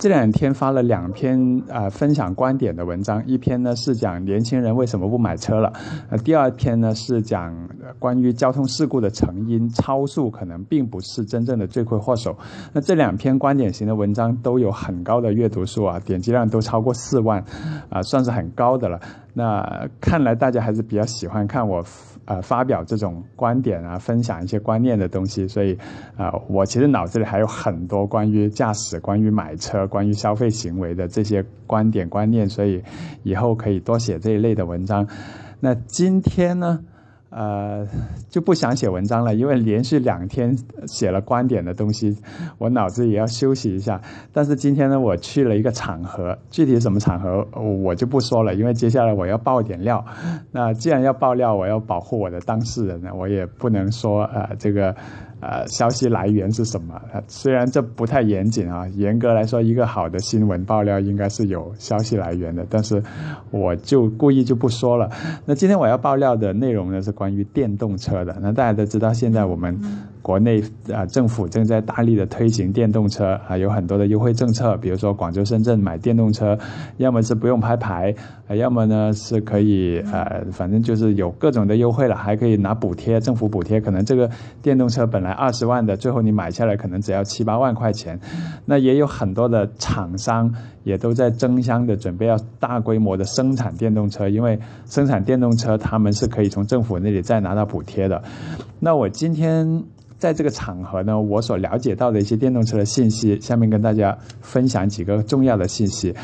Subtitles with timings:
[0.00, 5.70] 这两天发了两篇啊分享观点的文章，一篇呢是讲年轻人为什么不买车了，
[6.08, 7.54] 呃，第二篇呢是讲
[7.98, 12.34] 关于交通事故的成因，超速可能并不是真正的罪魁祸首。
[12.72, 17.44] 那这两篇观点型的文章都有很高的阅读数啊，点击量都超过四万，
[17.90, 18.98] 啊，算是很高的了。
[19.34, 21.84] 那看来大家还是比较喜欢看我。
[22.26, 25.76] 呃，发表这种观点啊，分享一些观念的东西，所以，
[26.16, 32.82] 啊，我其实脑子里还有很多关于驾驶、关于买车、关于消费行为的这些观点观念，所以
[33.22, 35.06] 以后可以多写这一类的文章。
[35.60, 36.80] 那今天呢？
[37.32, 37.86] 呃，
[38.28, 42.16] 就不想写文章了，因为连续两天写了观点的东西，
[42.58, 44.00] 我脑子也要休息一下。
[44.32, 50.04] 但是今天呢，我去了一个场合，具体什么场合我就不说了，因为接下来我要爆点料。
[50.50, 54.96] 那既然要爆料，我要保护我的当事人呢，我也不能说呃这个。
[55.40, 57.00] 呃，消息来源是什么？
[57.26, 63.02] 虽然这不太严谨啊，严格来说，一个好的新闻爆料应该是有消息来源的，但是
[63.50, 65.10] 我就故意就不说了。
[65.46, 68.36] 那今天我要爆料的内容呢，是关于电动车的。
[68.40, 69.80] 那大家都知道，现在我们
[70.22, 76.56] 国内啊，政府正在大力的推行电动车啊，有很多的优惠政策，比如说广州、深圳买电动车，
[76.98, 78.14] 要么是不用拍牌，
[78.48, 83.80] 要么呢是可以呃，反正就是有各种的优惠了，还可以拿补贴，政府补贴。
[83.80, 84.30] 可能这个
[84.62, 85.30] 电动车本来。
[85.40, 88.20] 二十万的，最后你买下来可能只要七八万块钱，
[88.66, 90.52] 那也有很多的厂商
[90.84, 98.22] 也都在争相的准备要大规模的生产电动车，因为生产电动车他们是可以从政府那里再拿到补贴的。
[98.80, 99.84] 那我今天
[100.20, 106.14] 在这个场合呢，我所了解到的一些电动车的信息，下面跟大家分享几个重要的信息。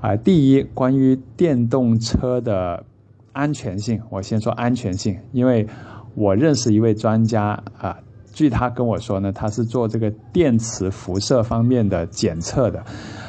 [0.00, 2.84] 啊，第一，关于电动车的
[3.32, 5.68] 安全性，我先说安全性，因为
[6.16, 7.96] 我认识一位专家啊。
[8.32, 12.82] 据他跟我说呢，他是做这个电磁辐射方面的检测的，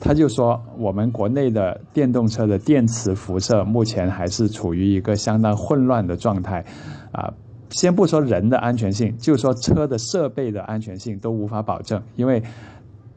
[0.00, 6.64] 他就说我们国内的电动车的电磁辐射目前还是处于一个相当混乱的状态，
[7.12, 7.30] 啊，
[7.70, 12.42] 先不说人的安全性，就说车的设备的安全性都无法保证，因为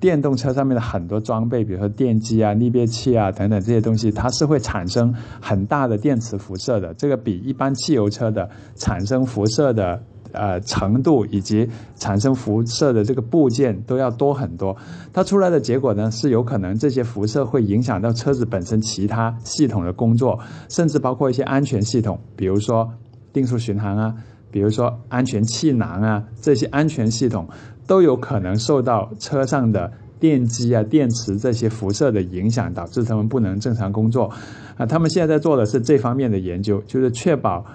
[0.00, 10.02] 电动车上面的很多装备，比如说电机啊、逆变器啊等等这些东西，它是会产生很大的电磁辐射的，这个比一般汽油车的产生辐射的。
[10.32, 14.76] 呃，程度以及产生辐射的这个部件都要多很多，
[15.10, 22.90] 它出来的结果呢，是有可能这些辐射会影响到车子本身其他系统的工作，甚至包括一些安全系统，比如说
[23.32, 24.14] 定速巡航啊，
[24.56, 27.46] 比如说安全气囊啊，这些安全系统
[27.86, 34.32] 都有可能受到车上的电机啊、电池这些辐射的影响，导致它们不能正常工作。
[34.78, 37.66] 啊，他们现在在做的是这方面的研究，就是确保。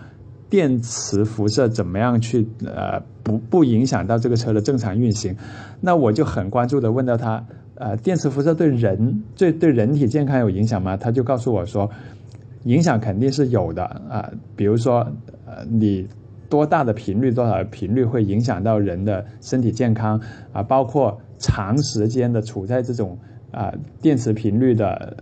[0.50, 5.38] 电磁辐射怎么样去呃不不影响到这个车的正常运行？
[5.80, 10.98] 那我就很关注的问到他，呃，电磁辐射对人对对人体健康有影响吗？
[10.98, 11.90] 他就告诉我说，
[12.64, 15.08] 影响肯定是有的啊，比如说
[15.46, 16.06] 呃你
[16.52, 23.18] 多大的频率多少频率会影响到人的身体健康啊，包括长时间的处在这种
[23.52, 25.16] 啊电磁频率的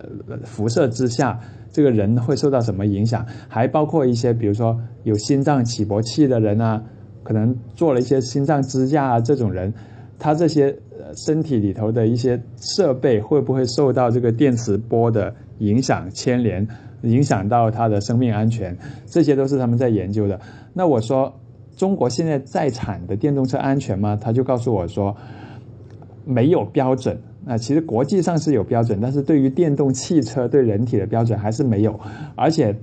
[0.44, 1.40] 辐射之下。
[1.72, 3.28] 这个人会受到什么影响？
[3.48, 6.84] 还包括一些，比如说有心脏起搏器的人啊，
[7.22, 9.72] 可能做了一些心脏支架啊，这种人，
[10.18, 10.76] 他这些
[11.16, 16.68] 身体里头的一些设备会不会受到这个电磁波的影响牵连，
[17.04, 18.78] 影响到他的生命安全？
[19.06, 20.40] 这些都是他们在研究的。
[20.74, 21.40] 那我说，
[21.78, 24.18] 中国现在在产的电动车安全吗？
[24.20, 25.16] 他就告诉我说，
[26.26, 27.20] 没有标准。
[27.46, 32.00] 那其实国际上是有标准，但是对于电动汽车对人体的标准还是没有。
[32.36, 32.76] 而且，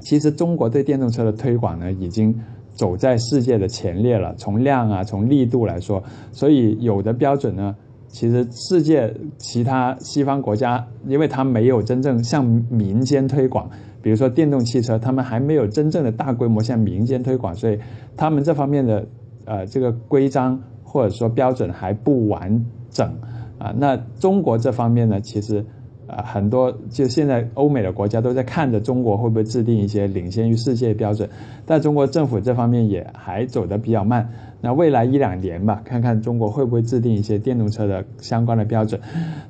[0.00, 2.40] 其实中国对电动车的推广呢，已经
[2.72, 4.34] 走在世界的前列了。
[4.36, 7.74] 从量啊，从力度来说，所以有的标准呢，
[8.08, 13.70] 其实世界其他西方国家，因为它没有真正向民间推广，
[14.02, 17.78] 比如说电动汽车，他们还没有真正的大规模向民间推广，所以
[18.16, 19.06] 他们这方面的
[19.44, 23.18] 呃这个规章或者说标准还不完整。
[23.58, 25.66] 啊，那中国这方面呢，其实，
[26.08, 31.28] 啊，很多就现在欧美的国家都在看着中国会不会制定一些领先于世界标准，
[31.66, 34.30] 但中国政府这方面也还走得比较慢。
[34.60, 39.00] 那未来一两年吧，看看中国会不会制定一些电动车的相关的标准。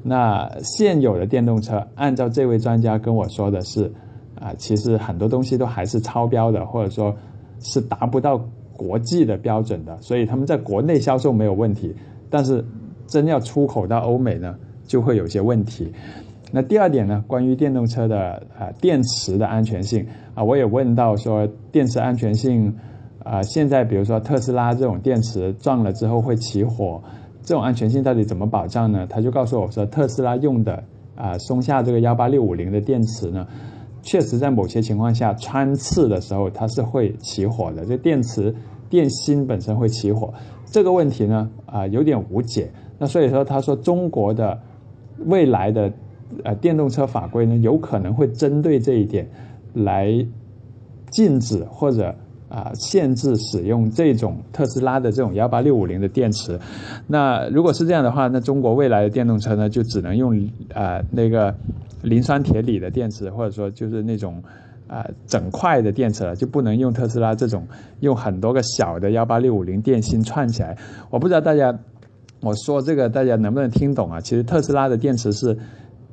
[0.03, 3.93] 那现有的电动车，按照这位专家跟我说的是，
[4.39, 7.17] 啊，其实很多东西都还是超标的，或者说
[7.61, 8.45] 是达不到
[8.77, 11.95] 国际的标准的，所以他们在国内销售没有问题，
[12.29, 12.65] 但是。
[13.11, 14.55] 真要出口到欧美呢，
[14.87, 15.91] 就会有些问题。
[16.50, 22.75] 那第二点呢，关于电动车的啊电池的安全性啊，我也问到说电池安全性
[23.23, 27.03] 啊，现在比如说特斯拉这种电池撞了之后会起火，
[27.43, 29.06] 这种安全性到底怎么保障呢？
[29.06, 30.85] 他就告诉我说，特斯拉用的
[31.15, 33.47] 啊松下这个幺八六五零的电池呢，
[34.00, 38.55] 确实在某些情况下穿刺的时候它是会起火的，这电池
[38.89, 40.33] 电芯本身会起火。
[40.65, 42.71] 这个问题呢啊有点无解。
[42.99, 44.61] 那所以说他说中国的
[45.27, 45.93] 未来的
[46.45, 49.29] 呃电动车法规呢有可能会针对这一点
[49.75, 50.27] 来
[51.11, 52.15] 禁止或者。
[52.51, 56.59] 啊，限制使用这种特斯拉的这种幺八六五零的电池。
[57.07, 61.55] 那如果是这样的话，那中国未来的电动车呢，就只能用啊那个
[62.01, 64.43] 磷酸铁锂的电池，或者说就是那种
[64.87, 67.67] 啊整块的电池了，就不能用特斯拉这种
[68.01, 70.75] 用很多个小的幺八六五零电芯串起来。
[71.11, 71.79] 我不知道大家
[72.41, 74.23] 我说这个大家能不能听懂啊？
[74.23, 75.59] 其实特斯拉的电池是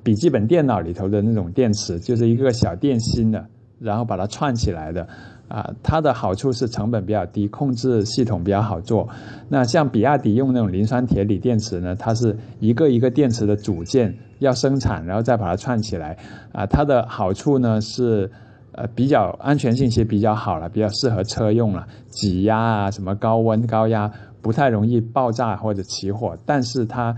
[0.05, 3.47] 笔记本电脑里头的那种电池，就是一个小电芯的，
[3.79, 5.07] 然后把它串起来的。
[5.47, 9.07] 啊，它的好处是成本比较低，控制系统比较好做。
[9.49, 16.17] 那像比亚迪用那种磷酸铁锂电池呢，它是一个一个电池的组件要生产，然后再把它串起来。
[16.51, 18.31] 啊，它的好处呢是，
[18.73, 24.11] 呃，比较安全性其实比较好了，比较适合车用了，挤压啊，什么高温高压
[24.41, 27.15] 不太容易爆炸或者起火，但是它。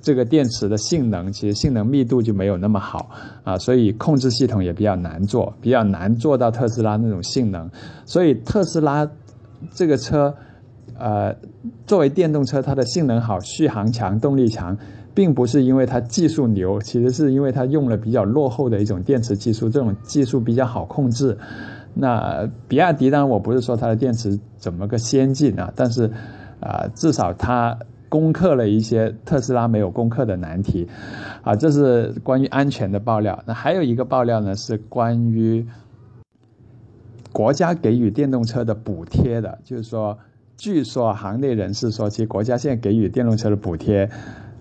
[0.00, 3.10] 这个电池的性能其实性能密度就没有那么好
[3.42, 7.68] 啊，所以控制系统也比较难做，比较难做到特斯拉那种性能。
[8.06, 9.10] 所以特斯拉
[9.74, 10.34] 这个车，
[10.96, 11.34] 呃，
[11.86, 14.78] 作为电动车，它的性能好、续航强、动力强，
[15.14, 21.36] 并不是因为它技术牛，其实是因为它用了比较落后的一种电池技术，这种技术比较好控制。
[21.94, 26.10] 那比亚迪当然我不是说它的电池怎么个先进啊，但是
[26.60, 27.76] 啊，至少它。
[28.08, 30.88] 攻克了一些特斯拉没有攻克的难题，
[31.42, 33.42] 啊，这是关于安全的爆料。
[33.46, 35.66] 那还有一个爆料呢，是关于
[37.32, 39.58] 国家给予电动车的补贴的。
[39.62, 40.18] 就是说，
[40.56, 44.08] 据说行内人士说，其实国家现在给予电动车的补贴，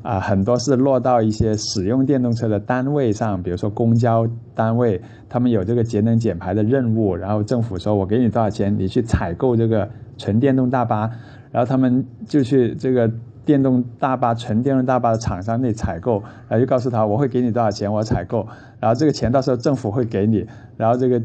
[0.03, 11.09] 啊，很多是落到一些使用电动车的单位上，比如说公交单位，他们有这个节能减排的任务，然后政府说我给你多少钱，你去采购这个纯电动大巴，
[11.51, 13.09] 然后他们就去这个。
[13.47, 18.45] 电动大巴、纯电动大巴的厂商那采购，然后就告诉他我会给你多少钱，我采购，
[18.81, 20.45] 然后这个钱到时候政府会给你，
[20.75, 21.21] 然后这个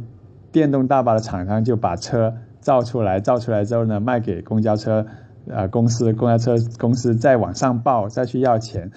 [0.53, 5.05] 电动大巴的厂商就把车造出来，造出来之后呢，卖给公交车，
[5.49, 8.93] 呃公司，公交车公司再往上报，再去要钱，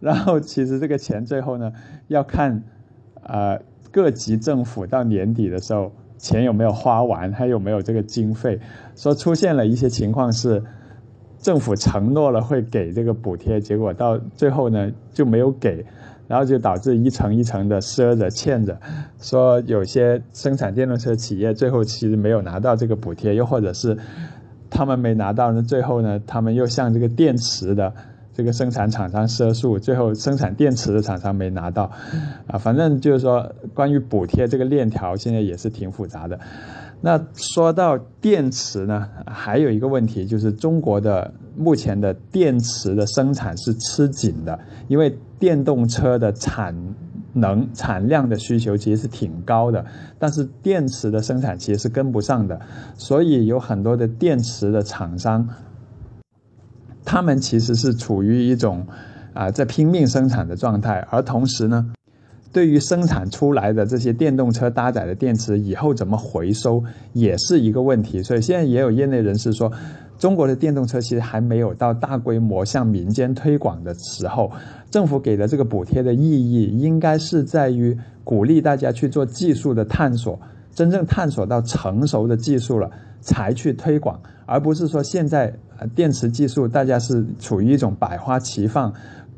[0.00, 1.74] 然后其实这个钱最后呢，
[2.08, 2.62] 要看，
[3.22, 8.58] 呃各级政府到年底的时候钱有没有花完，还有没有这个经费，
[8.96, 10.62] 说出现了一些情况是。
[11.44, 15.84] 政府承诺了会给这个补贴，结果到最后呢就没有给，
[16.26, 18.80] 然后就导致一层一层的赊着欠着，
[19.20, 23.98] 说有些生产电动车企业最后其实没有拿到这个补贴，又或者是
[24.70, 27.92] 他们没拿到那，最后呢他们又向这个电池的
[28.34, 31.90] 这个生产厂商赊数，最后生产电池的厂商没拿到，
[32.46, 36.40] 啊，反正就是说关于补贴这个链条现在也是挺复杂的。
[37.00, 44.58] 那说到电池呢，还有一个问题就是中国的目前的电池的生产是吃紧的，
[44.88, 46.74] 因为电动车的产
[47.34, 49.84] 能产量的需求其实是挺高的，
[50.18, 52.58] 但是电池的生产其实是跟不上的，
[52.96, 55.46] 所以有很多的电池的厂商，
[57.04, 58.86] 他们其实是处于一种
[59.32, 61.92] 啊在拼命生产的状态，而同时呢。
[62.52, 68.22] 对于生产出来的这些电动车搭载的电池，以后怎么回收也是一个问题。
[68.22, 69.72] 所以现在也有业内人士说，
[70.20, 74.52] 中国的电动车其实还没有到大规模向民间推广的时候。
[74.88, 80.38] 政府给的这个补贴的意义，应该是在于鼓励大家去做技术的探索，
[80.74, 82.90] 真正探索到成熟的技术了
[83.20, 85.54] 才去推广，而不是说现在
[85.94, 88.92] 电池技术大家是处于一种百花齐放。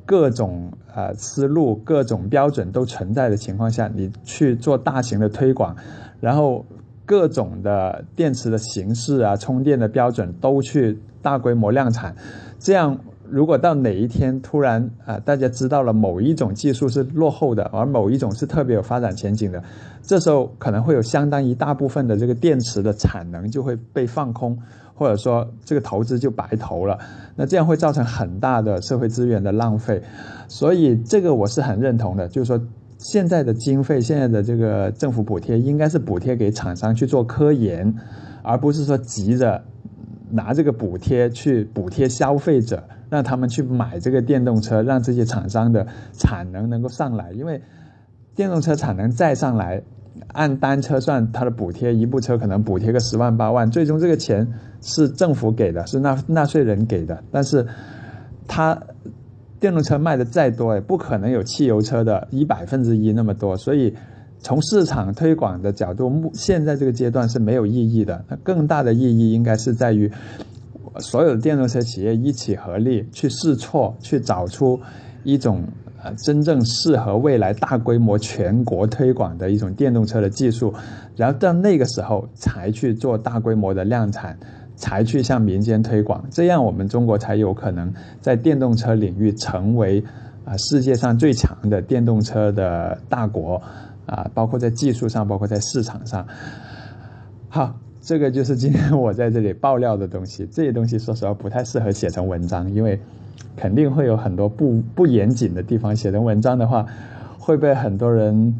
[0.09, 5.75] 各种呃思路、各种标准都存在的情况下，你去做大型的推广，
[6.21, 6.65] 然后
[7.05, 12.15] 各种的电池的形式啊、充电的标准都去大规模量产，
[12.61, 19.63] 这样如果到哪一天突然啊大家知道了某一种技术是落后的，而某一种是特别有发展前景的，
[20.03, 24.59] 这时候可能会有相当一大部分的这个电池的产能就会被放空。
[24.99, 26.99] 或者说这个投资就白投了，
[27.35, 30.03] 那这样会造成很大的社会资源的浪费，
[30.49, 32.59] 所以这个我是很认同的，就是说
[32.97, 37.95] 现在的经费，现在的这个政府补贴应该是补贴给厂商去做科研，
[38.43, 39.63] 而不是说急着
[40.31, 47.61] 拿这个补贴去补贴消费者，让他们去买这个电动车，让这些厂商的产能能够上来，因为
[48.35, 49.83] 电动车产能再上来。
[50.33, 57.23] 按单车算，它的补贴一部车可能补贴个十万八万，最终这个钱是政府给的，是纳纳税人给的。
[57.31, 57.67] 但是
[58.49, 58.83] 它
[59.61, 63.59] 电动车卖的再多，也不可能有汽油车的一百分之一那么多。
[63.59, 63.95] 所以
[64.41, 68.25] 从市场推广的角度，目现在这个阶段是没有意义的。
[68.29, 70.11] 那更大的意义应该是在于
[70.99, 74.81] 所有的电动车企业一起合力去试错，去找出
[75.25, 75.65] 一种。
[76.19, 80.73] 真正适合未来大规模全国推广的一种电动车的技术，
[81.17, 84.39] 然后到那个时候才去做大规模的量产，
[84.77, 90.05] 才去向民间推广，这样我们中国才有可能在电动车领域成为
[90.45, 93.61] 啊世界上最强的电动车的大国
[94.07, 96.27] 啊，包括在技术上，包括在市场上。
[97.49, 100.47] 好，这个就是今天我在这里爆料的东西。
[100.51, 102.99] 这些东西说实话不太适合写成文章，因为。
[103.55, 106.87] 肯定会有很多不不严谨的地方，写成文章的话，
[107.39, 108.55] 会被很多人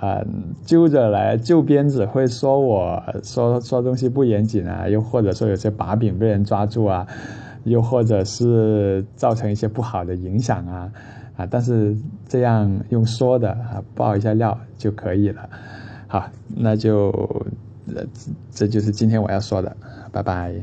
[0.00, 0.24] 啊
[0.64, 7.06] 揪着来揪鞭子，会说我说说东西不严谨啊，又或者说有些把柄被人抓住啊，
[7.62, 10.90] 又或者是造成一些不好的影响啊
[11.36, 11.96] 啊，但是
[12.28, 15.48] 这样用说的啊爆一下料就可以了。
[16.06, 17.46] 好，那就
[18.50, 19.76] 这就是今天我要说的，
[20.12, 20.54] 拜拜。